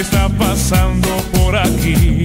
[0.00, 2.24] está pasando por aquí.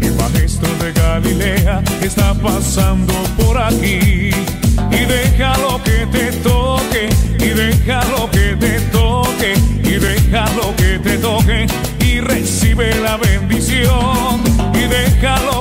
[0.00, 4.30] El maestro de Galilea está pasando por aquí.
[4.90, 7.08] Y déjalo que te toque,
[7.38, 11.66] y déjalo que te toque, y déjalo que te toque,
[12.04, 14.42] y recibe la bendición.
[14.74, 15.55] Y déjalo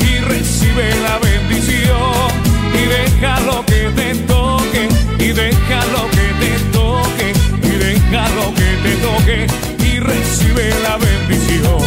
[0.00, 2.30] y recibe la bendición.
[2.74, 7.32] Y déjalo que te toque, y déjalo que te toque,
[7.62, 9.46] y déjalo que te toque,
[9.84, 11.78] y recibe la bendición.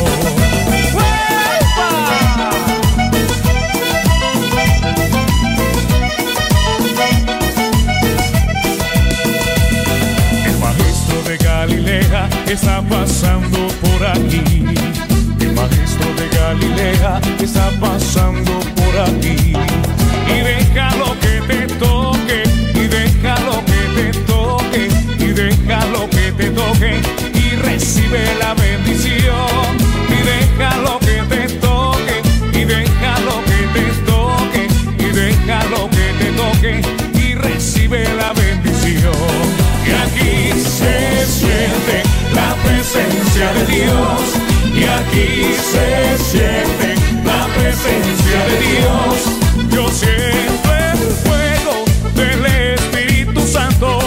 [10.45, 14.65] El maestro de Galilea está pasando por aquí.
[15.39, 19.51] El maestro de Galilea está pasando por aquí.
[20.33, 24.87] Y déjalo que te toque, y déjalo que te toque,
[25.19, 27.01] y déjalo que te toque,
[27.33, 29.75] y recibe la bendición.
[30.07, 32.21] Y déjalo que te toque,
[32.53, 34.67] y déjalo que te toque,
[34.99, 36.81] y déjalo que te toque,
[37.13, 39.33] y recibe la bendición.
[39.85, 44.36] Y aquí se siente la presencia de Dios.
[45.07, 49.15] Aquí se siente la presencia de Dios.
[49.71, 53.99] Yo siento el fuego del Espíritu Santo.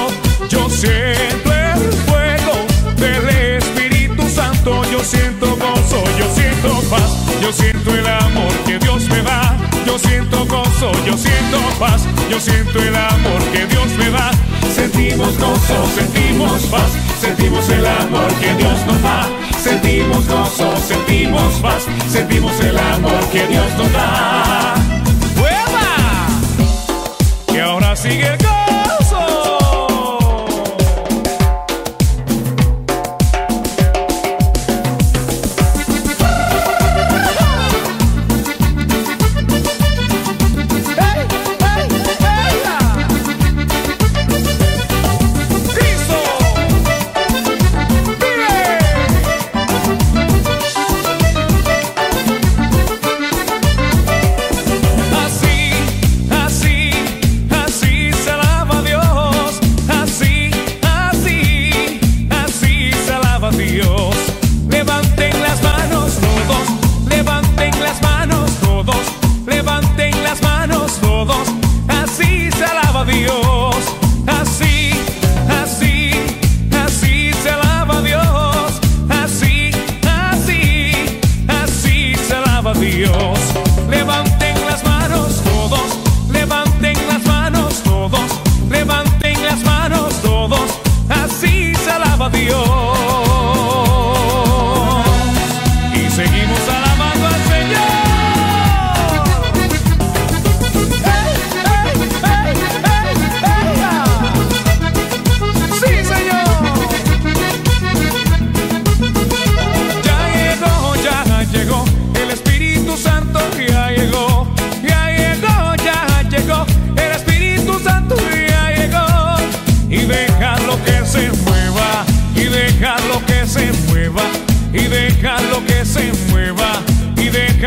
[0.48, 2.52] Yo siento el fuego
[2.96, 4.82] del Espíritu Santo.
[4.90, 7.16] Yo siento gozo, yo siento paz.
[7.40, 9.56] Yo siento el amor que Dios me da.
[9.86, 12.02] Yo siento gozo, yo siento paz.
[12.30, 14.30] Yo siento el amor que Dios me da.
[14.74, 16.90] Sentimos gozo, sentimos paz,
[17.20, 19.39] sentimos el amor que Dios nos da.
[21.40, 24.74] Gozo, sentimos paz, sentimos el amor que Dios nos da.
[25.40, 25.86] ¡Hueva!
[27.54, 28.39] Y ahora sigue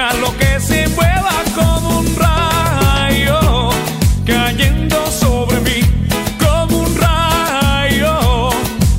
[0.03, 3.69] y déjalo que se mueva como un rayo
[4.25, 5.81] cayendo sobre mí,
[6.39, 8.49] como un rayo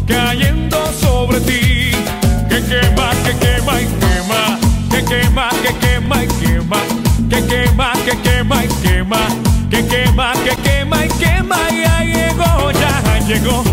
[0.06, 1.91] cayendo sobre ti,
[2.49, 4.59] que quema, que quema y quema,
[4.91, 6.81] que quema, que quema y quema,
[7.29, 9.19] que quema, que quema y quema,
[9.71, 13.63] que quema, que quema y quema, ya llegó, ya llegó,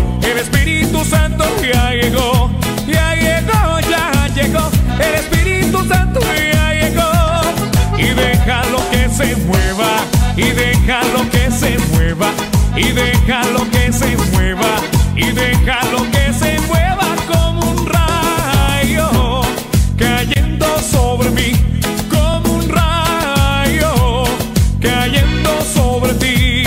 [9.72, 10.04] mueva,
[10.36, 12.30] y déjalo que se mueva,
[12.76, 14.76] y déjalo que se mueva,
[15.16, 19.42] y déjalo que se mueva como un rayo
[19.96, 21.52] cayendo sobre mí,
[22.10, 24.24] como un rayo
[24.80, 26.64] cayendo sobre ti,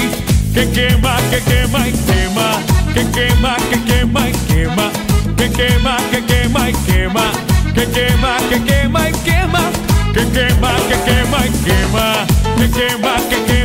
[0.53, 2.59] que quema, que quema y quema,
[2.93, 4.91] que quema, que quema y quema,
[5.37, 7.31] que quema, que quema y quema,
[7.73, 9.71] que quema, que quema y quema,
[10.13, 13.64] que quema, que quema y quema, que quema, que quema